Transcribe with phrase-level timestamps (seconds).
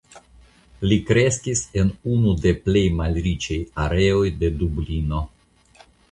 [0.91, 5.21] Li kreskis en unu de plej malriĉaj areoj de Dublino.